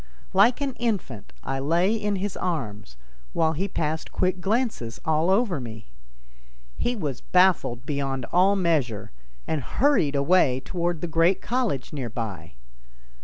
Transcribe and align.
Like 0.33 0.61
an 0.61 0.73
infant 0.79 1.31
I 1.43 1.59
lay 1.59 1.93
in 1.93 2.15
his 2.15 2.35
arms, 2.35 2.97
while 3.33 3.53
he 3.53 3.67
passed 3.67 4.11
quick 4.11 4.41
glances 4.41 4.99
all 5.05 5.29
over 5.29 5.59
me. 5.59 5.89
He 6.75 6.95
was 6.95 7.21
baffled 7.21 7.85
beyond 7.85 8.25
all 8.31 8.55
measure, 8.55 9.11
and 9.45 9.61
hurried 9.61 10.15
away 10.15 10.59
toward 10.61 11.01
the 11.01 11.07
great 11.07 11.39
college 11.39 11.93
near 11.93 12.09
by. 12.09 12.53